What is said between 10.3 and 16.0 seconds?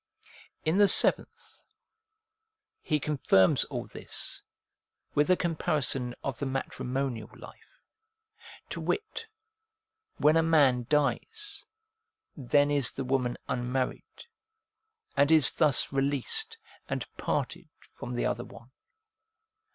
a man dies, then is the woman unmarried, and is thus